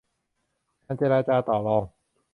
[0.85, 1.83] การเจรจาต่อรอง